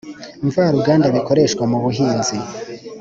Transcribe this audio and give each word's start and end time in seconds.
Mvaruganda 0.47 1.07
bikoreshwa 1.15 1.63
mu 1.71 1.77
buhinzi 1.83 2.35